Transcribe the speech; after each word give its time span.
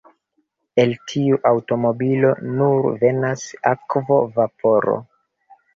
El 0.83 0.95
tiu 1.11 1.37
aŭtomobilo 1.51 2.33
nur 2.57 2.91
venas 3.05 3.47
akvo-vaporo. 3.75 5.03